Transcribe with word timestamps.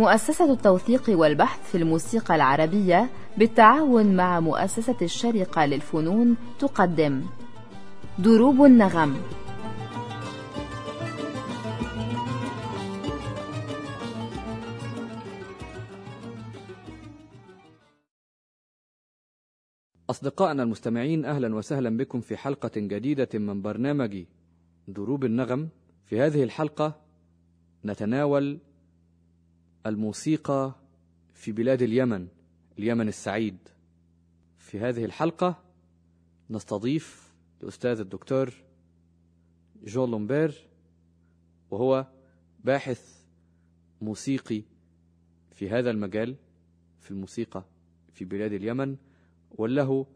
مؤسسة 0.00 0.52
التوثيق 0.52 1.02
والبحث 1.08 1.70
في 1.70 1.78
الموسيقى 1.78 2.34
العربية 2.34 3.10
بالتعاون 3.36 4.16
مع 4.16 4.40
مؤسسة 4.40 4.96
الشرقة 5.02 5.66
للفنون 5.66 6.36
تقدم. 6.58 7.22
دروب 8.18 8.64
النغم. 8.64 9.16
أصدقائنا 20.10 20.62
المستمعين 20.62 21.24
أهلا 21.24 21.54
وسهلا 21.54 21.96
بكم 21.96 22.20
في 22.20 22.36
حلقة 22.36 22.70
جديدة 22.76 23.28
من 23.34 23.62
برنامج 23.62 24.24
دروب 24.88 25.24
النغم. 25.24 25.68
في 26.06 26.20
هذه 26.20 26.44
الحلقة 26.44 26.96
نتناول 27.84 28.58
الموسيقى 29.86 30.74
في 31.34 31.52
بلاد 31.52 31.82
اليمن 31.82 32.28
اليمن 32.78 33.08
السعيد. 33.08 33.58
في 34.58 34.80
هذه 34.80 35.04
الحلقة 35.04 35.62
نستضيف 36.50 37.32
الأستاذ 37.62 38.00
الدكتور 38.00 38.54
جون 39.84 40.10
لومبير 40.10 40.68
وهو 41.70 42.06
باحث 42.64 43.24
موسيقي 44.00 44.62
في 45.50 45.70
هذا 45.70 45.90
المجال 45.90 46.36
في 47.00 47.10
الموسيقى 47.10 47.64
في 48.12 48.24
بلاد 48.24 48.52
اليمن 48.52 48.96
وله 49.50 50.06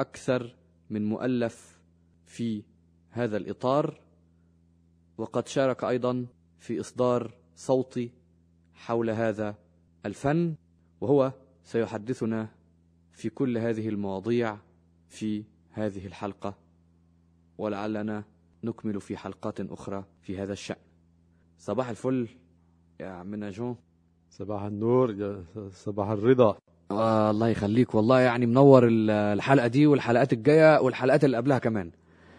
أكثر 0.00 0.56
من 0.90 1.04
مؤلف 1.04 1.80
في 2.26 2.62
هذا 3.10 3.36
الإطار. 3.36 4.00
وقد 5.18 5.48
شارك 5.48 5.84
أيضا 5.84 6.26
في 6.58 6.80
إصدار 6.80 7.34
صوتي 7.56 8.10
حول 8.82 9.10
هذا 9.10 9.54
الفن 10.06 10.54
وهو 11.00 11.32
سيحدثنا 11.64 12.48
في 13.12 13.28
كل 13.30 13.58
هذه 13.58 13.88
المواضيع 13.88 14.56
في 15.08 15.44
هذه 15.70 16.06
الحلقة. 16.06 16.54
ولعلنا 17.58 18.24
نكمل 18.64 19.00
في 19.00 19.16
حلقات 19.16 19.60
أخرى 19.60 20.04
في 20.22 20.38
هذا 20.38 20.52
الشأن. 20.52 20.76
صباح 21.58 21.88
الفل 21.88 22.28
يا 23.00 23.06
عمنا 23.06 23.50
جون 23.50 23.76
صباح 24.30 24.62
النور 24.62 25.10
يا 25.14 25.44
صباح 25.70 26.08
الرضا. 26.08 26.58
آه 26.90 27.30
الله 27.30 27.48
يخليك. 27.48 27.94
والله 27.94 28.20
يعني 28.20 28.46
منور 28.46 28.86
ال- 28.88 29.10
الحلقة 29.10 29.66
دي 29.66 29.86
والحلقات 29.86 30.32
الجاية 30.32 30.80
والحلقات 30.80 31.24
اللي 31.24 31.36
قبلها 31.36 31.58
كمان. 31.58 31.90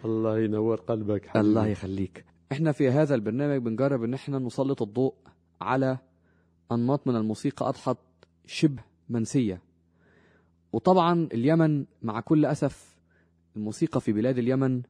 الله 0.05 0.39
ينور 0.39 0.75
قلبك 0.75 1.25
حبيبي. 1.25 1.47
الله 1.47 1.67
يخليك. 1.67 2.25
إحنا 2.52 2.72
في 2.72 2.89
هذا 2.89 3.16
البرنامج 3.16 3.61
بنجرب 3.61 4.03
إن 4.03 4.13
إحنا 4.13 4.39
نسلط 4.39 4.81
الضوء 4.81 5.13
على 5.61 5.97
أنماط 6.73 7.07
من 7.07 7.16
الموسيقى 7.16 7.69
أضحت 7.69 7.97
شبه 8.45 8.83
منسية. 9.09 9.61
وطبعا 10.73 11.27
اليمن 11.33 11.85
مع 12.02 12.19
كل 12.19 12.45
أسف 12.45 12.97
الموسيقى 13.55 14.02
في 14.02 14.13
بلاد 14.13 14.38
اليمن 14.38 14.81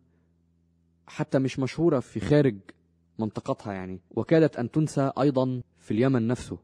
حتى 1.07 1.39
مش 1.39 1.59
مشهورة 1.59 1.99
في 1.99 2.19
خارج 2.19 2.55
منطقتها 3.19 3.73
يعني. 3.73 3.99
وكادت 4.11 4.57
أن 4.57 4.71
تنسى 4.71 5.11
أيضا 5.19 5.61
في 5.77 5.91
اليمن 5.91 6.27
نفسه. 6.27 6.57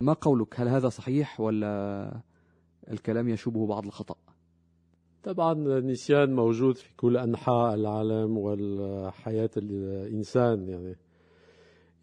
ما 0.00 0.12
قولك؟ 0.12 0.60
هل 0.60 0.68
هذا 0.68 0.88
صحيح 0.88 1.40
ولا 1.40 2.22
الكلام 2.90 3.28
يشوبه 3.28 3.66
بعض 3.66 3.86
الخطأ؟ 3.86 4.16
طبعا 5.22 5.52
النسيان 5.52 6.34
موجود 6.34 6.76
في 6.76 6.96
كل 6.96 7.16
أنحاء 7.16 7.74
العالم 7.74 8.38
والحياة 8.38 9.50
الإنسان 9.56 10.68
يعني. 10.68 10.96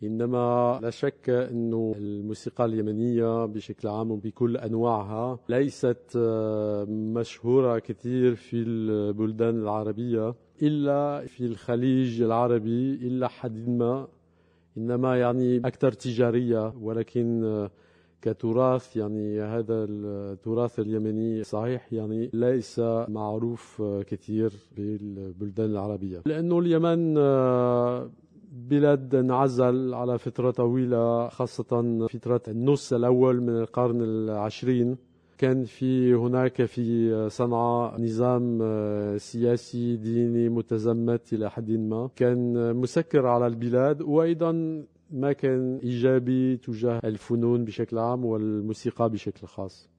إنما 0.04 0.80
لا 0.82 0.90
شك 0.90 1.30
أنه 1.30 1.94
الموسيقى 1.98 2.66
اليمنية 2.66 3.46
بشكل 3.46 3.88
عام 3.88 4.12
وبكل 4.12 4.58
أنواعها 4.58 5.40
ليست 5.50 6.14
آه، 6.16 6.86
مشهورة 6.90 7.80
كثير 7.80 8.36
في 8.36 8.58
البلدان 8.58 9.56
العربية 9.56 10.36
إلا 10.62 11.26
في 11.26 11.46
الخليج 11.46 12.22
العربي 12.22 12.94
إلا 12.94 13.28
حد 13.28 13.70
ما 13.70 14.08
إنما 14.78 15.20
يعني 15.20 15.58
أكثر 15.58 15.92
تجارية 15.92 16.74
ولكن 16.82 17.44
آه، 17.44 17.72
كتراث 18.22 18.98
يعني 18.98 19.42
هذا 19.42 19.86
التراث 19.90 20.80
اليمني 20.80 21.44
صحيح 21.44 21.94
يعني 21.94 22.30
ليس 22.34 22.80
معروف 23.08 23.82
آه، 23.82 24.02
كثير 24.02 24.54
بالبلدان 24.78 25.70
العربية. 25.70 26.22
لأنه 26.26 26.60
اليمن 26.60 27.18
بلاد 28.58 29.16
انعزل 29.16 29.94
على 29.94 30.18
فترة 30.18 30.52
طويلة 30.52 31.28
خاصة 31.30 32.08
فترة 32.08 32.42
النص 32.48 32.94
الأول 32.94 33.42
من 33.42 33.58
القرن 33.58 34.02
العشرين. 34.02 34.98
كان 35.38 35.64
في 35.64 36.14
هناك 36.14 36.66
في 36.66 37.30
صنعاء 37.30 38.02
نظام 38.02 38.60
آه، 38.62 39.18
سياسي 39.18 39.96
ديني 39.96 40.50
متزمت 40.50 41.34
إلى 41.34 41.52
حد 41.52 41.72
ما. 41.72 42.10
كان 42.16 42.76
مسكر 42.76 43.28
على 43.28 43.48
البلاد 43.48 44.02
وأيضا 44.02 44.52
ما 45.12 45.34
كان 45.34 45.78
إيجابي 45.78 46.58
تجاه 46.58 47.00
الفنون 47.04 47.66
بشكل 47.66 47.98
عام 47.98 48.26
والموسيقى 48.26 49.10
بشكل 49.10 49.48
خاص. 49.48 49.90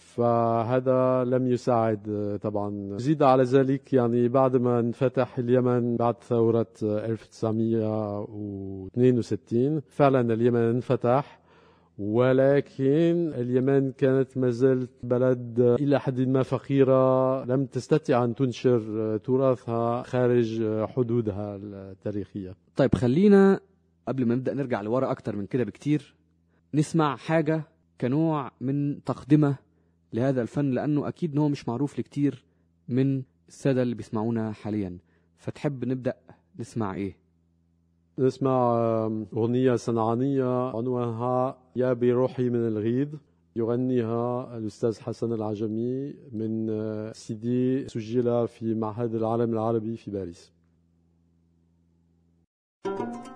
فهذا 0.00 1.24
لم 1.24 1.46
يساعد 1.46 2.38
طبعا. 2.42 2.96
زيد 2.98 3.22
على 3.22 3.42
ذلك 3.42 3.92
يعني 3.92 4.28
بعد 4.28 4.56
ما 4.56 4.80
انفتح 4.80 5.38
اليمن 5.38 5.96
بعد 5.96 6.14
ثورة 6.22 6.66
آه، 6.82 7.06
1962 7.06 9.80
فعلا 9.88 10.34
اليمن 10.34 10.60
انفتح 10.60 11.40
ولكن 11.98 13.32
اليمن 13.34 13.92
كانت 13.92 14.38
ما 14.38 14.50
زالت 14.50 14.90
بلد 15.02 15.60
إلى 15.60 16.00
حد 16.00 16.20
ما 16.20 16.42
فقيرة 16.42 17.44
لم 17.44 17.66
تستطع 17.66 18.24
أن 18.24 18.34
تنشر 18.34 19.16
تراثها 19.16 20.02
خارج 20.02 20.62
حدودها 20.86 21.56
التاريخية. 21.56 22.54
طيب 22.76 22.94
خلينا 22.94 23.60
قبل 24.08 24.26
ما 24.26 24.34
نبدأ 24.34 24.54
نرجع 24.54 24.80
لورا 24.80 25.10
أكتر 25.10 25.36
من 25.36 25.46
كده 25.46 25.64
بكتير 25.64 26.14
نسمع 26.74 27.16
حاجة 27.16 27.62
كنوع 28.00 28.50
من 28.60 29.04
تقدمة 29.04 29.56
لهذا 30.12 30.42
الفن 30.42 30.70
لأنه 30.70 31.08
أكيد 31.08 31.38
هو 31.38 31.48
مش 31.48 31.68
معروف 31.68 31.98
لكتير 31.98 32.44
من 32.88 33.22
السادة 33.48 33.82
اللي 33.82 33.94
بيسمعونا 33.94 34.52
حاليا. 34.52 34.98
فتحب 35.36 35.84
نبدأ 35.84 36.14
نسمع 36.58 36.94
إيه؟ 36.94 37.16
نسمع 38.18 38.76
أغنية 39.32 39.76
صنعانية 39.76 40.76
عنوانها 40.76 41.58
يا 41.76 41.92
بروحي 41.92 42.48
من 42.50 42.66
الغيد 42.68 43.18
يغنيها 43.56 44.56
الأستاذ 44.56 45.00
حسن 45.00 45.32
العجمي 45.32 46.14
من 46.32 46.70
آه، 46.70 47.12
سي 47.12 47.34
دي 47.34 47.88
سجل 47.88 48.48
في 48.48 48.74
معهد 48.74 49.14
العالم 49.14 49.52
العربي 49.52 49.96
في 49.96 50.10
باريس. 50.10 50.52
بروحي 52.84 53.29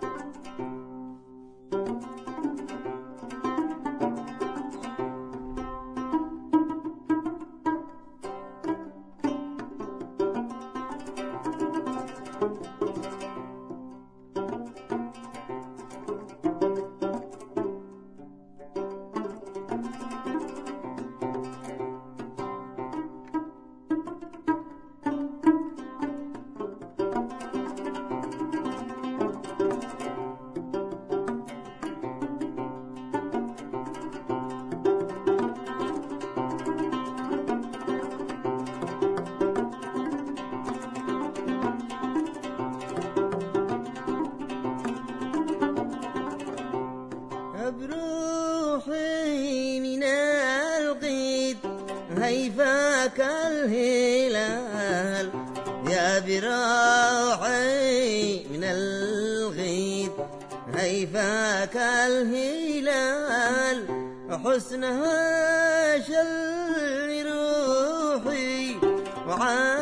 عن 69.43 69.74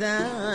ذا 0.00 0.49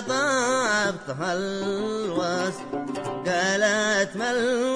ضبطها 0.00 1.32
الوسط 1.32 2.60
قالت 3.26 4.16
ملوك 4.16 4.73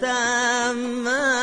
تتامى 0.00 1.33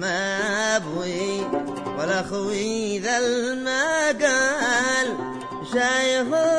ما 0.00 0.76
أبوي 0.76 1.40
ولا 1.98 2.22
خوي 2.22 2.98
ذا 2.98 3.18
المقال. 3.18 5.08
شايفه 5.72 6.55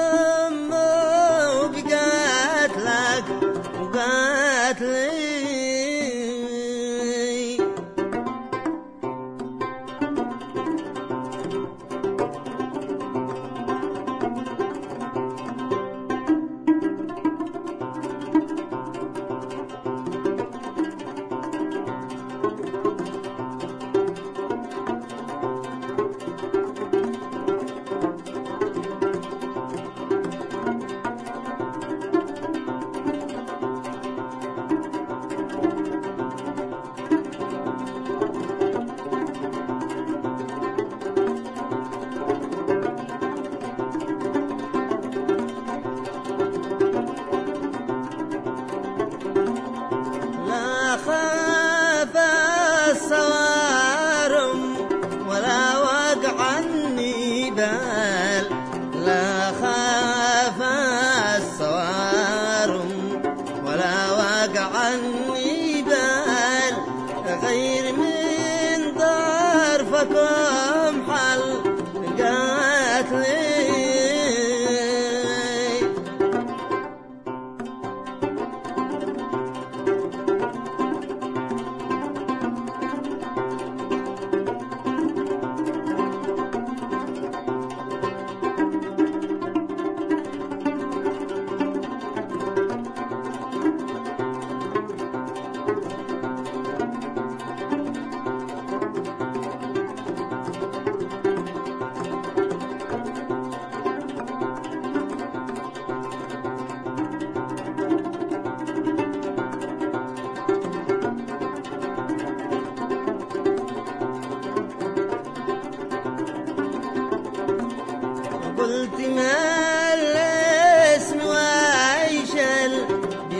حق 64.55 64.75
عني 64.75 65.81
بال 65.81 66.75
غير 67.43 67.93
من 67.93 68.93
ظرفك. 68.99 70.76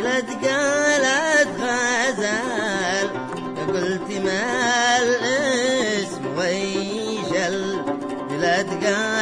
كانت 0.07 0.45
قالت 0.45 1.49
فازل 1.59 3.09
قلت 3.67 4.11
ما 4.25 4.97
الاسم 4.97 6.37
ويشل. 6.37 7.59
لا 8.39 8.61
قالت 8.61 9.16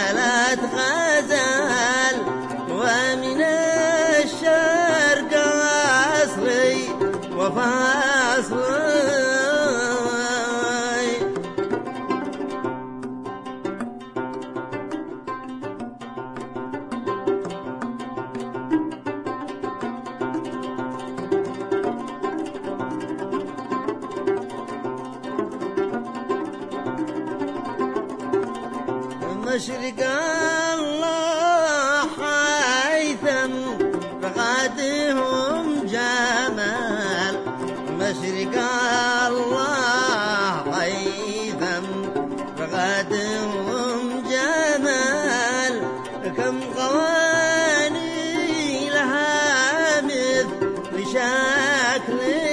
شكلي 51.94 52.43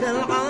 ثناك 0.00 0.45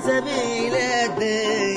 سلسبيلة 0.00 1.06
ديوالي 1.06 1.69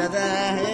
شبه 0.00 0.69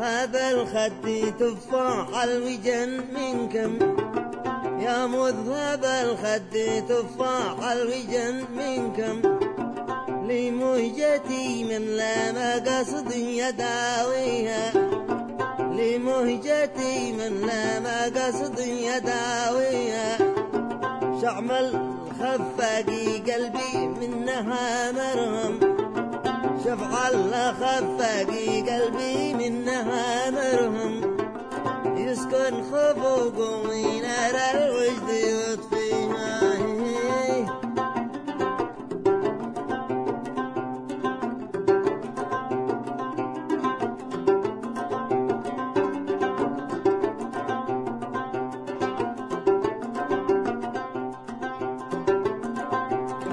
مذهب 0.00 0.36
الخد 0.36 1.34
تفاح 1.38 2.22
الوجن 2.22 3.00
منكم 3.14 3.78
يا 4.80 5.06
مذهب 5.06 5.84
الخد 5.84 6.84
تفاح 6.88 7.70
الوجن 7.70 8.44
منكم 8.56 9.22
لمهجتي 10.28 11.64
من 11.64 11.86
لا 11.96 12.32
مقصد 12.32 13.12
يداويها. 13.14 14.72
لمهجتي 15.58 17.12
من 17.12 17.40
لا 17.46 17.80
مقصد 17.80 18.58
يداويها. 18.58 20.18
شعمل 21.22 21.94
خفاقي 22.20 23.18
قلبي 23.18 23.86
منها 24.00 24.92
مرهم. 24.92 25.69
شفع 26.70 27.08
الله 27.08 27.52
خفاقي 27.52 28.62
قلبي 28.62 29.34
منها 29.34 30.30
مرهم 30.30 31.00
يسكن 31.96 32.62
خفوق 32.62 33.38
ونار 33.38 34.36
الوجد 34.54 35.08
يطفيها 35.08 35.49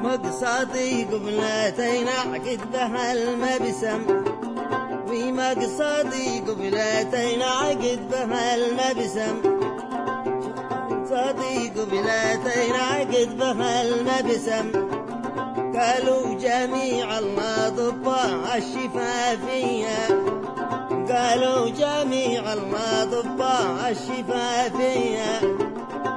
مقصدي 0.03 1.03
قبلتين 1.03 2.07
عقد 2.07 2.60
بها 2.73 3.13
المبسم 3.13 4.01
ومقصدي 5.10 6.39
قبلتين 6.39 7.41
عقد 7.41 7.99
بها 8.12 8.55
المبسم. 8.55 9.36
صدي 11.10 11.69
قبلتين 11.69 12.75
عقد 12.75 13.38
بها 13.38 13.81
المبسم. 13.81 14.71
قالوا 15.77 16.33
جميع 16.33 17.19
الأطباء 17.19 18.57
الشفافية 18.57 20.07
قالوا 21.10 21.69
جميع 21.69 22.53
الأطباء 22.53 23.89
الشفافية 23.91 25.41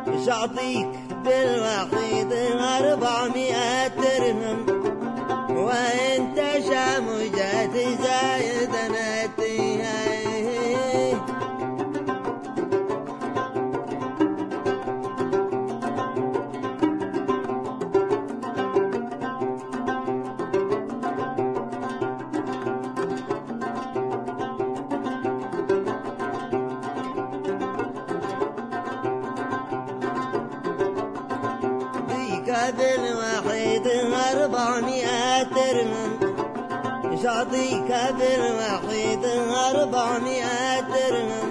مش 0.07 0.29
أعطيك؟ 0.29 1.10
بالوحيد 1.25 2.33
أربعمائة 2.61 3.89
درهم. 3.89 4.67
وانت 5.51 6.39
شامجات 6.69 7.75
زايد 8.03 8.71
نتيها 8.71 9.40
ديك 32.51 32.75
بالوحيد 32.79 33.87
أربعمائة 34.33 35.43
درهم. 35.43 36.13
شعطيك 37.23 37.91
بالوحيد 38.19 39.25
أربعمائة 39.71 40.81
درهم. 40.81 41.49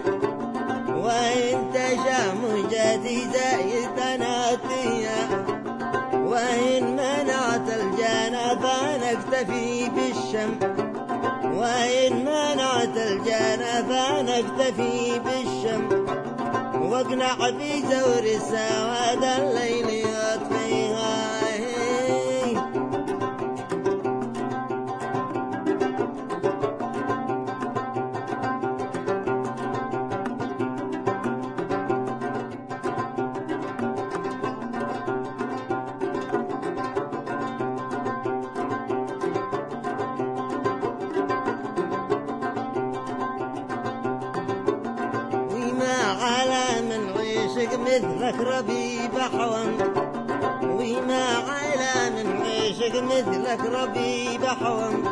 وانت 1.04 1.76
شامجتي 2.06 3.28
زايد 3.34 4.20
ناتيها 4.20 5.22
وإن 6.14 6.84
منعت 6.96 7.70
الجنة 7.70 8.46
فنكتفي 8.62 9.90
بالشم. 9.90 10.54
وإن 11.58 12.26
منعت 12.26 12.98
الجنة 12.98 13.74
فنكتفي 13.90 15.20
بالشم. 15.20 16.06
واقنع 16.92 17.36
في 17.36 17.82
زور 17.82 18.24
السواد 18.24 19.24
الليل 19.24 20.09
ربيب 48.60 49.20
حوان. 49.20 49.78
وما 50.64 51.26
على 51.50 52.10
من 52.16 52.42
عشق 52.42 53.04
مثلك 53.04 53.60
ربيب 53.60 54.46
حوان. 54.46 55.04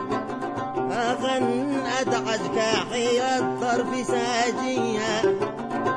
أغن 0.91 1.81
أدعجك 1.99 2.59
حيل 2.91 3.21
الطرف 3.21 4.07
ساجية 4.07 5.21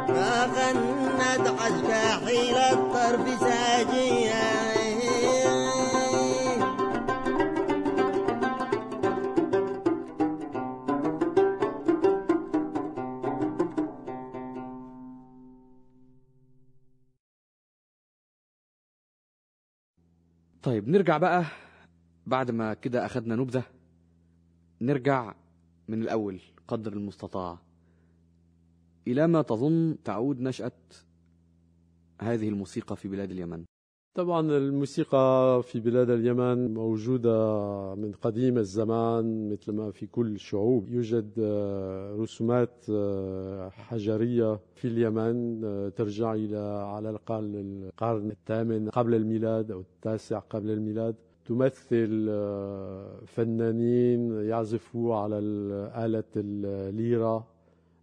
أغن 0.08 1.20
أدعجك 1.20 1.92
حيل 2.26 2.56
الطرف 2.56 3.40
ساجية 3.40 4.69
طيب 20.62 20.88
نرجع 20.88 21.18
بقى 21.18 21.44
بعد 22.27 22.51
ما 22.51 22.75
كده 22.75 23.07
أخدنا 23.07 23.37
نبذة. 23.37 23.64
نرجع 24.81 25.35
من 25.88 26.03
الأول 26.03 26.40
قدر 26.68 26.92
المستطاع. 26.92 27.59
إلى 29.07 29.27
ما 29.27 29.42
تظن 29.42 29.96
تعود 30.05 30.40
نشأة 30.40 30.73
هذه 32.23 32.49
الموسيقى 32.49 32.96
في 32.96 33.09
بلاد 33.09 33.31
اليمن. 33.31 33.64
طبعا 34.14 34.40
الموسيقى 34.57 35.62
في 35.62 35.81
بلاد 35.81 36.11
اليمن 36.11 36.75
موجودة 36.75 37.94
من 37.94 38.12
قديم 38.12 38.59
الزمان 38.59 39.53
مثل 39.53 39.73
ما 39.73 39.90
في 39.90 40.07
كل 40.07 40.35
الشعوب 40.35 40.88
يوجد 40.88 41.31
آه، 41.38 42.16
رسومات 42.16 42.87
آه، 42.90 43.68
حجرية 43.68 44.61
في 44.75 44.88
اليمن 44.88 45.64
آه، 45.64 45.88
ترجع 45.88 46.35
إلى 46.35 46.59
على 46.87 47.11
الأقل 47.11 47.57
القرن 47.57 48.31
الثامن 48.31 48.88
قبل 48.88 49.14
الميلاد 49.14 49.70
أو 49.70 49.81
التاسع 49.81 50.38
قبل 50.38 50.70
الميلاد. 50.70 51.14
تمثل 51.44 52.27
فنانين 53.27 54.33
يعزفوا 54.33 55.16
على 55.16 55.38
آلة 56.05 56.25
الليرة 56.37 57.46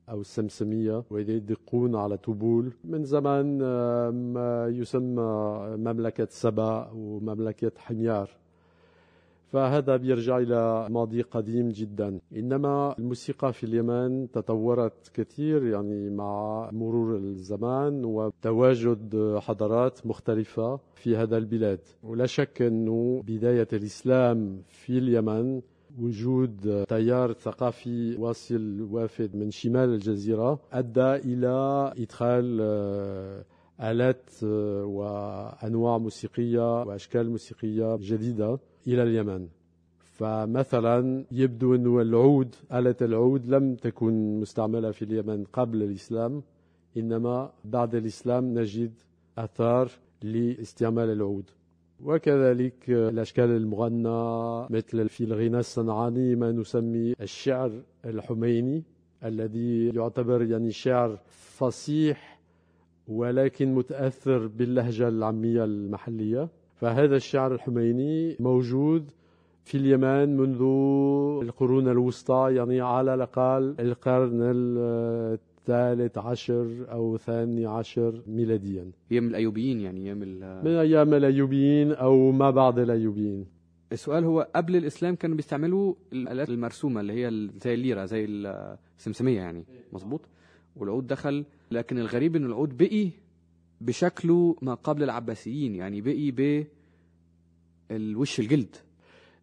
أو 0.09 0.21
السمسمية 0.21 1.03
ويدقون 1.09 1.95
على 1.95 2.17
طبول. 2.17 2.73
من 2.83 3.03
زمان 3.03 3.59
آه، 3.63 4.09
ما 4.09 4.67
يسمى 4.67 5.59
مملكة 5.77 6.27
سبا 6.29 6.91
ومملكة 6.93 7.71
حميار. 7.77 8.29
فهذا 9.51 9.95
بيرجع 9.97 10.37
إلى 10.37 10.87
ماضي 10.89 11.21
قديم 11.21 11.69
جدا. 11.69 12.19
إنما 12.35 12.95
الموسيقى 12.99 13.53
في 13.53 13.63
اليمن 13.63 14.31
تطورت 14.31 15.11
كثير 15.13 15.65
يعني 15.65 16.09
مع 16.09 16.69
مرور 16.71 17.17
الزمان 17.17 18.05
وتواجد 18.05 19.35
حضارات 19.41 20.07
مختلفة 20.07 20.79
في 20.95 21.15
هذا 21.15 21.37
البلاد. 21.37 21.79
ولا 22.03 22.25
شك 22.25 22.61
أنه 22.61 23.23
بداية 23.27 23.67
الإسلام 23.73 24.61
في 24.67 24.97
اليمن 24.97 25.61
وجود 26.01 26.85
تيار 26.85 27.33
ثقافي 27.33 28.15
واصل 28.15 28.81
وافد 28.91 29.35
من 29.35 29.51
شمال 29.51 29.89
الجزيرة 29.89 30.59
أدى 30.73 31.15
إلى 31.15 31.93
إدخال 31.97 32.59
آه، 32.61 33.45
آلات 33.81 34.29
آه، 34.43 34.85
وأنواع 34.85 35.97
موسيقية 35.97 36.81
وأشكال 36.83 37.29
موسيقية 37.29 37.95
جديدة 38.01 38.59
إلى 38.87 39.03
اليمن. 39.03 39.47
فمثلا 39.99 41.25
يبدو 41.31 41.75
أن 41.75 42.01
العود 42.01 42.55
آلة 42.73 42.95
العود 43.01 43.45
لم 43.45 43.75
تكن 43.75 44.39
مستعملة 44.39 44.91
في 44.91 45.01
اليمن 45.05 45.43
قبل 45.43 45.83
الإسلام 45.83 46.43
إنما 46.97 47.51
بعد 47.65 47.95
الإسلام 47.95 48.59
نجد 48.59 48.93
أثار 49.37 49.91
لاستعمال 50.23 51.09
العود. 51.09 51.45
وكذلك 52.03 52.89
الأشكال 52.89 53.49
المغنى 53.49 54.67
مثل 54.69 55.09
في 55.09 55.23
الغناء 55.23 55.59
الصنعاني 55.59 56.35
ما 56.35 56.51
نسمي 56.51 57.13
الشعر 57.21 57.71
الحميني 58.05 58.83
الذي 59.25 59.87
يعتبر 59.95 60.43
يعني 60.43 60.71
شعر 60.71 61.19
فصيح 61.27 62.39
ولكن 63.07 63.73
متأثر 63.75 64.47
باللهجة 64.47 65.07
العامية 65.07 65.63
المحلية. 65.63 66.49
فهذا 66.75 67.15
الشعر 67.15 67.53
الحميني 67.53 68.35
موجود 68.39 69.11
في 69.63 69.77
اليمن 69.77 70.37
منذ 70.37 70.61
القرون 71.43 71.87
الوسطى 71.87 72.53
يعني 72.55 72.81
على 72.81 73.13
الأقل 73.13 73.75
القرن 73.79 74.41
الثالث 75.67 76.17
عشر 76.17 76.85
أو 76.91 77.17
ثاني 77.17 77.65
عشر 77.65 78.21
ميلاديا. 78.27 78.91
أيام 79.11 79.27
الأيوبيين 79.27 79.79
يعني 79.79 80.01
أيام 80.01 80.17
من 80.63 80.67
أيام 80.67 81.13
الأيوبيين 81.13 81.91
أو 81.91 82.31
ما 82.31 82.49
بعد 82.49 82.79
الأيوبيين. 82.79 83.45
السؤال 83.91 84.23
هو 84.23 84.47
قبل 84.55 84.75
الإسلام 84.75 85.15
كانوا 85.15 85.35
بيستعملوا 85.35 85.95
الآلات 86.13 86.49
المرسومة 86.49 87.01
اللي 87.01 87.13
هي 87.13 87.49
زي 87.63 87.73
الليرة 87.73 88.05
زي 88.05 88.25
السمسمية 88.25 89.37
يعني. 89.37 89.65
مظبوط؟ 89.93 90.21
والعود 90.75 91.07
دخل 91.07 91.45
لكن 91.71 91.97
الغريب 91.97 92.35
إن 92.35 92.45
العود 92.45 92.77
بقي 92.77 93.09
بشكله 93.81 94.55
ما 94.61 94.73
قبل 94.73 95.03
العباسيين 95.03 95.75
يعني 95.75 96.01
بقي 96.01 96.31
بالوش 97.89 98.39
الجلد. 98.39 98.75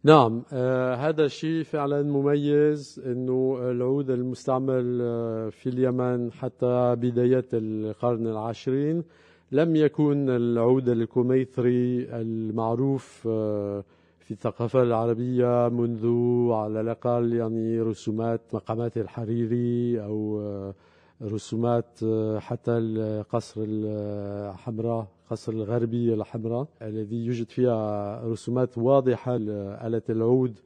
نعم 0.05 0.43
آه 0.53 0.95
هذا 0.95 1.25
الشيء 1.25 1.63
فعلا 1.63 2.01
مميز 2.01 3.01
إنه 3.05 3.57
العود 3.61 4.09
المستعمل 4.09 4.99
آه 5.01 5.49
في 5.49 5.69
اليمن 5.69 6.31
حتى 6.31 6.95
بداية 6.95 7.45
القرن 7.53 8.27
العشرين 8.27 9.03
لم 9.51 9.75
يكن 9.75 10.29
العود 10.29 10.89
الكميثري 10.89 12.07
المعروف 12.21 13.27
آه 13.27 13.83
في 14.19 14.31
الثقافة 14.31 14.81
العربية 14.83 15.69
منذ 15.69 16.07
على 16.51 16.81
الأقل 16.81 17.33
يعني 17.33 17.81
رسومات 17.81 18.41
مقامات 18.53 18.97
الحريري 18.97 20.03
أو 20.03 20.41
آه، 20.41 20.73
رسومات 21.21 21.99
حتى 22.39 22.71
القصر 22.71 23.61
الحمراء. 23.67 25.14
قصر 25.29 25.51
الغربي 25.51 26.13
الحمراء 26.13 26.67
الذي 26.81 27.25
يوجد 27.25 27.49
فيها 27.49 28.21
رسومات 28.25 28.77
واضحة 28.77 29.37
لآلة 29.37 30.01
العود 30.09 30.59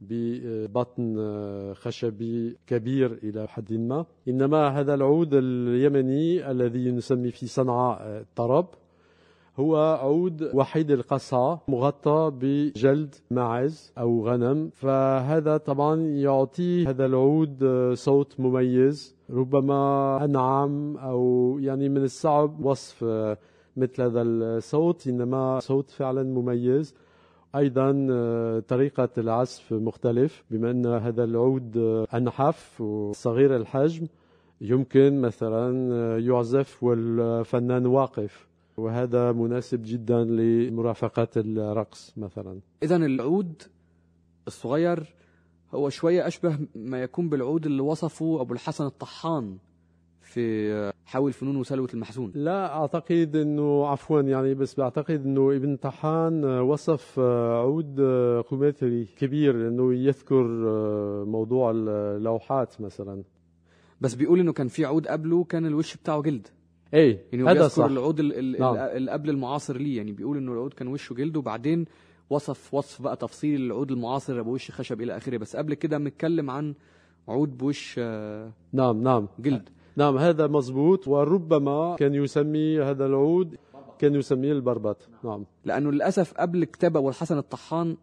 ببطن 0.00 1.16
آه، 1.18 1.72
خشبي 1.72 2.56
كبير 2.66 3.12
إلى 3.22 3.48
حد 3.48 3.72
ما. 3.72 4.06
إنما 4.28 4.68
هذا 4.68 4.94
العود 4.94 5.34
اليمني 5.34 6.50
الذي 6.50 6.90
نسمي 6.90 7.30
في 7.30 7.46
صنعاء 7.46 8.20
الطرب 8.20 8.66
هو 9.56 9.76
عود 9.76 10.50
وحيد 10.54 10.90
القصعة 10.90 11.62
مغطى 11.68 12.32
بجلد 12.40 13.14
معز 13.30 13.92
أو 13.98 14.28
غنم. 14.28 14.70
فهذا 14.70 15.56
طبعا 15.56 15.96
يعطي 16.00 16.86
هذا 16.86 17.06
العود 17.06 17.64
صوت 17.94 18.40
مميز 18.40 19.16
ربما 19.30 20.24
أنعم 20.24 20.96
أو 20.96 21.56
يعني 21.60 21.88
من 21.88 22.02
الصعب 22.02 22.64
وصف 22.64 23.04
مثل 23.76 24.02
هذا 24.02 24.22
الصوت 24.22 25.06
إنما 25.06 25.60
صوت 25.60 25.90
فعلا 25.90 26.22
مميز. 26.22 26.94
أيضا 27.54 27.90
طريقة 28.68 29.08
العزف 29.18 29.72
مختلف 29.72 30.44
بما 30.50 30.70
أن 30.70 30.86
هذا 30.86 31.24
العود 31.24 31.76
أنحف 32.14 32.80
وصغير 32.80 33.56
الحجم 33.56 34.06
يمكن 34.60 35.20
مثلا 35.20 36.18
يعزف 36.18 36.82
والفنان 36.82 37.86
واقف. 37.86 38.48
وهذا 38.76 39.32
مناسب 39.32 39.82
جدا 39.84 40.24
لمرافقة 40.24 41.28
الرقص 41.36 42.12
مثلا. 42.16 42.60
إذا 42.82 42.96
العود 42.96 43.62
الصغير 44.46 45.14
هو 45.74 45.88
شوية 45.88 46.26
أشبه 46.26 46.58
ما 46.74 47.02
يكون 47.02 47.28
بالعود 47.28 47.66
اللي 47.66 47.82
وصفه 47.82 48.40
أبو 48.40 48.54
الحسن 48.54 48.86
الطحان. 48.86 49.56
في 50.32 50.92
حاول 51.06 51.32
فنون 51.32 51.56
وسلوة 51.56 51.88
المحزون؟ 51.94 52.32
لا 52.34 52.74
أعتقد 52.76 53.36
أنه 53.36 53.86
عفوا 53.86 54.20
يعني 54.20 54.54
بس 54.54 54.74
بعتقد 54.74 55.24
أنه 55.26 55.56
ابن 55.56 55.76
طحان 55.76 56.44
وصف 56.44 57.18
عود 57.18 58.00
قماثري 58.50 59.04
كبير 59.04 59.68
أنه 59.68 59.94
يذكر 59.94 60.44
موضوع 61.24 61.70
اللوحات 61.74 62.80
مثلا. 62.80 63.22
بس 64.00 64.14
بيقول 64.14 64.40
أنه 64.40 64.52
كان 64.52 64.68
في 64.68 64.84
عود 64.84 65.06
قبله 65.06 65.44
كان 65.44 65.66
الوش 65.66 65.96
بتاعه 65.96 66.22
جلد. 66.22 66.46
إيه 66.94 67.24
يعني 67.32 67.50
هذا 67.50 67.68
صح. 67.68 67.84
العود 67.84 68.20
نعم. 68.20 68.76
اللي 68.76 69.10
قبل 69.10 69.30
المعاصر 69.30 69.76
ليه. 69.76 69.96
يعني 69.96 70.12
بيقول 70.12 70.36
إنه 70.36 70.52
العود 70.52 70.72
كان 70.74 70.88
وشه 70.88 71.14
جلد 71.14 71.36
وبعدين 71.36 71.84
وصف 72.30 72.74
وصف 72.74 73.02
بقى 73.02 73.16
تفصيل 73.16 73.60
العود 73.60 73.90
المعاصر 73.90 74.42
بوش 74.42 74.70
خشب 74.70 75.00
إلى 75.00 75.16
آخره. 75.16 75.36
بس 75.36 75.56
قبل 75.56 75.74
كده 75.74 75.98
بنتكلم 75.98 76.50
عن 76.50 76.74
عود 77.28 77.58
بوش 77.58 77.94
آه، 77.98 78.52
نعم 78.72 79.02
نعم. 79.02 79.28
جلد. 79.38 79.68
نعم 79.96 80.18
هذا 80.18 80.46
مزبوط 80.46 81.08
وربما 81.08 81.96
كان 81.98 82.14
يسمي 82.14 82.82
هذا 82.82 83.06
العود 83.06 83.56
كان 83.98 84.14
يسميه 84.14 84.52
البربط. 84.52 85.08
نعم. 85.24 85.44
لأنه 85.64 85.90
للأسف 85.90 86.34
قبل 86.34 86.64
كتاب 86.64 86.96
ابو 86.96 87.08
الحسن 87.08 87.38
الطحان 87.38 87.96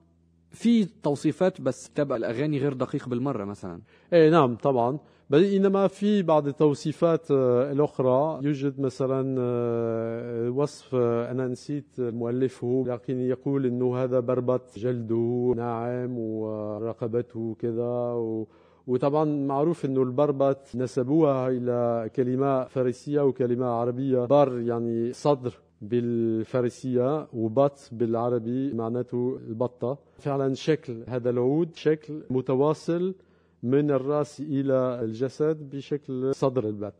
في 0.52 0.86
توصيفات 1.04 1.62
بس 1.62 1.90
تبقى 1.96 2.18
الأغاني 2.18 2.58
غير 2.58 2.74
دقيق 2.74 3.10
بالمرة 3.10 3.46
مثلا. 3.46 3.82
إيه 4.14 4.30
نعم 4.30 4.56
طبعا. 4.56 4.98
بل 5.30 5.44
إنما 5.44 5.88
في 5.88 6.22
بعض 6.22 6.48
التوصيفات 6.48 7.32
آه، 7.32 7.72
الأخرى. 7.72 8.40
يوجد 8.44 8.80
مثلا 8.80 9.36
آه، 9.40 10.50
وصف 10.50 10.96
آه، 10.96 11.32
أنا 11.32 11.48
نسيت 11.48 12.00
مؤلفه. 12.00 12.84
لكن 12.88 13.20
يقول 13.20 13.66
إنه 13.66 13.98
هذا 13.98 14.20
بربط 14.20 14.80
جلده 14.80 15.54
ناعم 15.58 16.20
ورقبته 16.20 17.56
كذا 17.60 18.14
و 18.14 18.48
وطبعا 18.90 19.26
معروف 19.26 19.86
إنه 19.86 20.04
البربط 20.04 20.76
نسبوها 20.76 21.50
إلى 21.50 22.10
كلمة 22.16 22.64
فارسية 22.64 23.22
وكلمة 23.22 23.66
عربية. 23.66 24.26
بر 24.26 24.60
يعني 24.60 25.14
صدر 25.14 25.54
بالفارسية 25.82 27.28
وبط 27.34 27.90
بالعربي 27.92 28.74
معناته 28.74 29.40
البطة. 29.48 29.98
فعلا 30.18 30.54
شكل 30.54 31.04
هذا 31.08 31.30
العود 31.30 31.76
شكل 31.76 32.24
متواصل 32.30 33.16
من 33.64 33.92
الرأس 33.92 34.40
إلى 34.40 35.00
الجسد 35.04 35.70
بشكل 35.70 36.36
صدر 36.36 36.68
البط. 36.68 36.94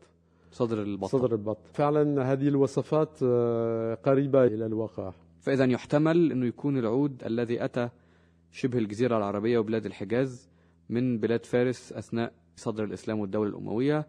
صدر 0.52 0.82
البط 0.82 1.08
صدر 1.08 1.32
البط. 1.32 1.58
فعلا 1.72 2.32
هذه 2.32 2.48
الوصفات 2.48 3.18
آه، 3.22 3.94
قريبة 3.94 4.44
إلى 4.44 4.66
الواقع. 4.66 5.12
فإذا 5.40 5.64
يحتمل 5.64 6.32
أنه 6.32 6.46
يكون 6.46 6.78
العود 6.78 7.22
الذي 7.26 7.64
أتى 7.64 7.88
شبه 8.52 8.78
الجزيرة 8.78 9.16
العربية 9.16 9.58
وبلاد 9.58 9.86
الحجاز 9.86 10.50
من 10.90 11.18
بلاد 11.18 11.46
فارس 11.46 11.92
أثناء 11.92 12.32
صدر 12.56 12.84
الإسلام 12.84 13.20
والدولة 13.20 13.50
الأموية. 13.50 14.06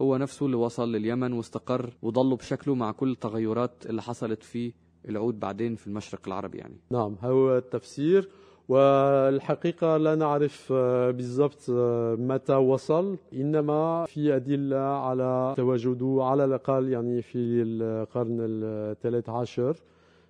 هو 0.00 0.16
نفسه 0.16 0.46
اللي 0.46 0.56
وصل 0.56 0.92
لليمن 0.92 1.32
واستقر 1.32 1.90
وضل 2.02 2.36
بشكله 2.36 2.74
مع 2.74 2.92
كل 2.92 3.10
التغيرات 3.10 3.86
اللي 3.86 4.02
حصلت 4.02 4.42
في 4.42 4.72
العود 5.08 5.40
بعدين 5.40 5.76
في 5.76 5.86
المشرق 5.86 6.20
العربي 6.26 6.58
يعني. 6.58 6.76
نعم 6.90 7.16
هو 7.22 7.56
التفسير. 7.56 8.28
والحقيقة 8.68 9.96
لا 9.96 10.14
نعرف 10.14 10.72
آه، 10.72 11.10
بالضبط 11.10 11.70
آه، 11.70 12.14
متى 12.14 12.54
وصل. 12.54 13.16
إنما 13.32 14.04
في 14.04 14.36
أدلة 14.36 14.78
على 14.78 15.54
تواجده 15.56 16.18
على 16.20 16.44
الأقل 16.44 16.88
يعني 16.88 17.22
في 17.22 17.38
القرن 17.62 18.38
الثالث 18.40 19.28
عشر. 19.28 19.76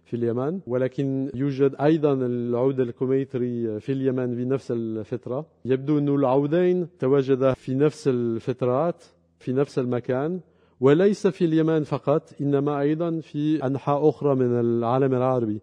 في 0.04 0.16
اليمن 0.16 0.60
ولكن 0.66 1.30
يوجد 1.34 1.74
أيضا 1.80 2.12
العود 2.12 2.80
الكميتري 2.80 3.80
في 3.80 3.92
اليمن 3.92 4.34
في 4.36 4.44
نفس 4.44 4.70
الفترة. 4.70 5.46
يبدو 5.64 5.98
أن 5.98 6.08
العودين 6.08 6.88
تواجدا 6.98 7.52
في 7.52 7.74
نفس 7.74 8.08
الفترات 8.08 9.04
في 9.38 9.52
نفس 9.52 9.78
المكان 9.78 10.40
وليس 10.80 11.26
في 11.26 11.44
اليمن 11.44 11.82
فقط 11.82 12.30
إنما 12.40 12.80
أيضا 12.80 13.20
في 13.20 13.66
أنحاء 13.66 14.08
أخرى 14.08 14.34
من 14.34 14.60
العالم 14.60 15.14
العربي. 15.14 15.60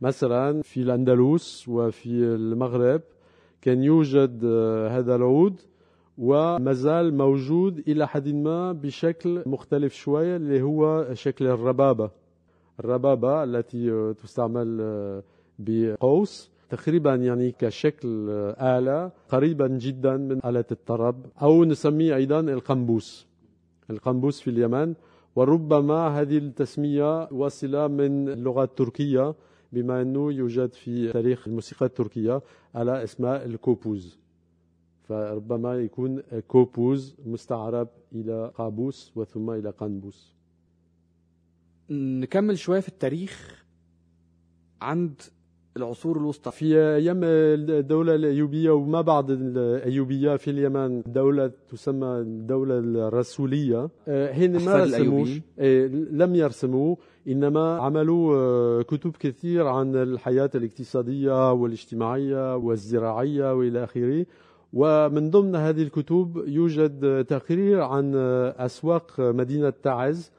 مثلا 0.00 0.62
في 0.62 0.82
الأندلس 0.82 1.68
وفي 1.68 2.10
المغرب 2.10 3.00
كان 3.62 3.82
يوجد 3.82 4.44
آه، 4.44 4.88
هذا 4.88 5.14
العود 5.16 5.60
ومازال 6.18 7.16
موجود 7.16 7.78
إلى 7.88 8.08
حد 8.08 8.28
ما 8.28 8.72
بشكل 8.72 9.42
مختلف 9.46 9.94
شوية 9.94 10.36
اللي 10.36 10.62
هو 10.62 11.08
شكل 11.14 11.46
الربابة. 11.46 12.10
الربابة 12.80 13.44
التي 13.44 13.90
آه، 13.90 14.12
تستعمل 14.12 14.78
آه، 14.80 15.22
بقوس. 15.58 16.50
تقريبا 16.70 17.14
يعني 17.14 17.52
كشكل 17.52 18.30
آلة 18.60 19.12
قريبا 19.28 19.66
جدا 19.68 20.16
من 20.16 20.40
آلة 20.44 20.64
الطرب 20.72 21.26
أو 21.42 21.64
نسميه 21.64 22.16
أيضا 22.16 22.40
القنبوس. 22.40 23.26
القنبوس 23.90 24.40
في 24.40 24.50
اليمن. 24.50 24.94
وربما 25.36 26.20
هذه 26.20 26.38
التسمية 26.38 27.28
واصلة 27.32 27.86
من 27.86 28.28
اللغة 28.28 28.64
التركية 28.64 29.34
بما 29.72 30.02
أنه 30.02 30.32
يوجد 30.32 30.72
في 30.72 31.12
تاريخ 31.12 31.48
الموسيقى 31.48 31.86
التركية 31.86 32.42
على 32.74 33.04
اسماء 33.04 33.44
الكوبوز. 33.44 34.18
فربما 35.02 35.74
يكون 35.74 36.22
كوبوز 36.48 37.16
مستعرب 37.26 37.88
إلى 38.12 38.52
قابوس 38.54 39.12
وثم 39.16 39.50
إلى 39.50 39.70
قنبوس. 39.70 40.39
نكمل 41.90 42.58
شوية 42.58 42.80
في 42.80 42.88
التاريخ 42.88 43.64
عند 44.82 45.20
العصور 45.76 46.16
الوسطى. 46.16 46.50
في 46.50 46.78
أيام 46.78 47.20
الدولة 47.24 48.14
الأيوبية 48.14 48.70
وما 48.70 49.00
بعد 49.00 49.30
الأيوبية 49.30 50.36
في 50.36 50.50
اليمن 50.50 51.02
دولة 51.06 51.50
تسمى 51.68 52.06
الدولة 52.06 52.78
الرسولية. 52.78 53.90
هن 54.08 54.64
ما 54.64 54.76
رسموش 54.84 55.28
لم 56.10 56.34
يرسموا 56.34 56.96
إنما 57.28 57.76
عملوا 57.76 58.36
آه، 58.36 58.82
كتب 58.82 59.16
كثير 59.20 59.66
عن 59.66 59.96
الحياة 59.96 60.50
الاقتصادية 60.54 61.52
والاجتماعية 61.52 62.56
والزراعية 62.56 63.54
وإلى 63.54 63.84
آخره. 63.84 64.26
ومن 64.72 65.30
ضمن 65.30 65.56
هذه 65.56 65.82
الكتب 65.82 66.44
يوجد 66.46 67.24
تقرير 67.24 67.80
عن 67.80 68.14
أسواق 68.56 69.14
مدينة 69.18 69.70
تعز. 69.82 70.30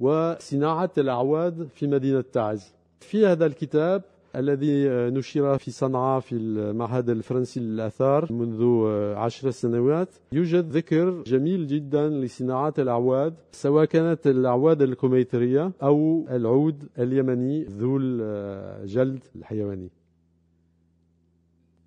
وصناعة 0.00 0.90
الأعواد 0.98 1.68
في 1.74 1.86
مدينة 1.86 2.24
تعز. 2.32 2.72
في 3.00 3.26
هذا 3.26 3.46
الكتاب 3.46 4.02
الذي 4.36 4.88
نشر 4.88 5.58
في 5.58 5.70
صنعاء 5.70 6.20
في 6.20 6.34
المعهد 6.34 7.10
الفرنسي 7.10 7.60
للآثار 7.60 8.32
منذ 8.32 8.86
عشر 9.16 9.50
سنوات 9.50 10.08
يوجد 10.32 10.70
ذكر 10.70 11.22
جميل 11.22 11.66
جدا 11.66 12.08
لصناعة 12.08 12.74
الأعواد 12.78 13.34
سواء 13.52 13.84
كانت 13.84 14.26
الأعواد 14.26 14.82
الكميترية 14.82 15.72
أو 15.82 16.26
العود 16.30 16.88
اليمني 16.98 17.64
ذو 17.64 17.98
الجلد 18.00 19.24
الحيواني. 19.36 19.88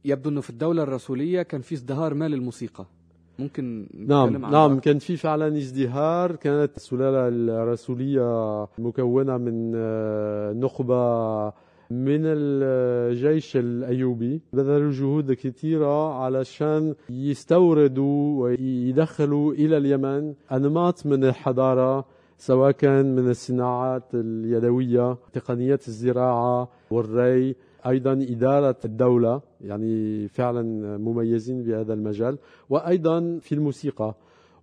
يبدو 0.06 0.30
أنه 0.30 0.42
في 0.42 0.50
الدولة 0.50 0.84
الرسولية 0.84 1.42
كان 1.42 1.62
في 1.62 1.76
ازدهار 1.76 2.14
ما 2.14 2.28
للموسيقى 2.28 2.86
ممكن 3.40 3.88
نعم 3.94 4.38
نعم 4.38 4.80
كان 4.80 5.00
في 5.00 5.18
فعلا 5.18 5.58
ازدهار 5.58 6.36
كانت 6.36 6.78
السلالة 6.78 7.28
الرسولية 7.28 8.64
مكونة 8.78 9.38
من 9.38 9.72
نخبة 10.60 11.46
من 11.92 12.22
الجيش 12.26 13.58
الأيوبي. 13.58 14.42
بذلوا 14.54 14.92
جهود 14.92 15.32
كثيرة 15.32 16.14
علشان 16.14 16.96
يستوردوا 17.10 18.44
ويدخلوا 18.44 19.54
إلى 19.54 19.78
اليمن. 19.78 20.34
أنماط 20.52 21.06
من 21.06 21.24
الحضارة 21.24 22.06
سواء 22.38 22.72
كان 22.72 23.16
من 23.16 23.30
الصناعات 23.30 24.04
اليدوية 24.14 25.18
تقنيات 25.34 25.88
الزراعة 25.88 26.70
والري. 26.92 27.56
أيضا 27.88 28.14
إدارة 28.14 28.76
الدولة 28.86 29.42
يعني 29.62 30.28
فعلا 30.28 30.62
مميزين 30.98 31.64
بهذا 31.64 31.94
المجال. 31.94 32.38
وأيضا 32.70 33.40
في 33.42 33.56
الموسيقى. 33.56 34.16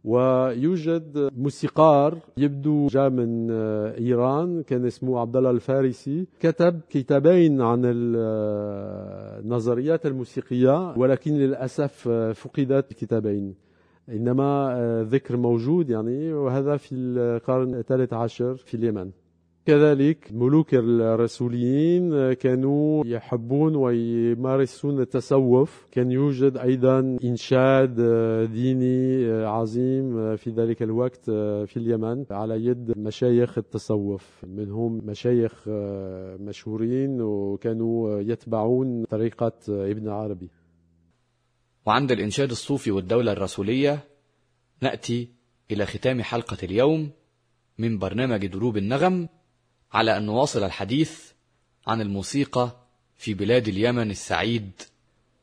ويوجد 0.04 1.30
موسيقار 1.37 2.18
يبدو 2.37 2.87
جاء 2.87 3.11
من 3.11 3.50
آه، 3.50 3.98
إيران 3.98 4.62
كان 4.62 4.87
اسمه 4.87 5.20
عبد 5.20 5.37
الله 5.37 5.50
الفارسي. 5.50 6.26
كتب 6.40 6.80
كتابين 6.90 7.61
عن 7.61 7.83
النظريات 9.44 10.06
آه، 10.06 10.11
الموسيقية 10.11 10.98
ولكن 10.98 11.33
للأسف 11.33 12.09
آه، 12.09 12.33
فقدت 12.33 12.90
الكتابين. 12.90 13.54
إنما 14.09 15.06
ذكر 15.11 15.37
موجود 15.37 15.90
يعني 15.90 16.33
وهذا 16.33 16.76
في 16.76 16.94
القرن 16.94 17.74
الثالث 17.74 18.12
عشر 18.12 18.54
في 18.54 18.74
اليمن. 18.74 19.11
كذلك 19.70 20.33
ملوك 20.33 20.74
الرسوليين 20.74 22.33
كانوا 22.33 23.06
يحبون 23.06 23.76
ويمارسون 23.76 25.00
التصوف 25.00 25.87
كان 25.92 26.11
يوجد 26.11 26.56
أيضا 26.56 27.16
إنشاد 27.24 27.94
ديني 28.52 29.30
عظيم 29.33 30.37
في 30.37 30.50
ذلك 30.50 30.83
الوقت 30.83 31.24
في 31.70 31.76
اليمن 31.76 32.24
على 32.30 32.64
يد 32.64 32.98
مشايخ 32.98 33.59
التصوف 33.59 34.44
منهم 34.44 35.00
مشايخ 35.06 35.68
مشهورين 36.40 37.20
وكانوا 37.20 38.20
يتبعون 38.20 39.04
طريقة 39.04 39.52
ابن 39.68 40.09
عربي. 40.09 40.50
وعند 41.87 42.12
الإنشاد 42.12 42.50
الصوفي 42.50 42.90
والدولة 42.90 43.33
الرسولية 43.33 43.98
نأتي 44.83 45.28
إلى 45.70 45.87
ختام 45.87 46.22
حلقة 46.22 46.59
اليوم 46.62 47.11
من 47.78 47.98
برنامج 47.98 48.46
دروب 48.46 48.76
النغم. 48.76 49.28
على 49.92 50.16
أن 50.16 50.26
نواصل 50.26 50.64
الحديث 50.64 51.20
عن 51.87 52.00
الموسيقى 52.00 52.76
في 53.16 53.35
بلاد 53.35 53.68
اليمن 53.68 54.11
السعيد 54.11 54.70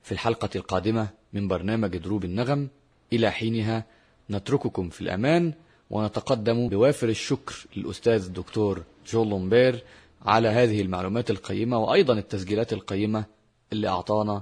في 0.03 0.11
الحلقة 0.11 0.49
القادمة 0.55 1.07
من 1.33 1.47
برنامج 1.47 1.97
دروب 1.97 2.25
النغم. 2.25 2.67
إلى 3.13 3.31
حينها 3.31 3.85
نترككم 4.29 4.89
في 4.89 5.01
الأمان 5.01 5.53
ونتقدم 5.89 6.69
بوافر 6.69 7.09
الشكر 7.09 7.65
للأستاذ 7.75 8.25
الدكتور 8.25 8.83
جون 9.07 9.29
لومبير 9.29 9.83
على 10.25 10.47
هذه 10.47 10.81
المعلومات 10.81 11.31
القيمة 11.31 11.77
وأيضا 11.77 12.13
التسجيلات 12.13 12.73
القيمة 12.73 13.25
اللي 13.73 13.87
أعطانا 13.87 14.41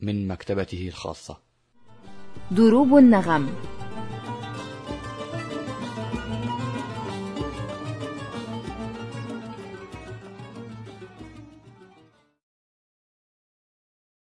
من 0.00 0.28
مكتبته 0.28 0.88
الخاصة. 0.88 1.38
دروب 2.50 2.96
النغم 2.96 3.54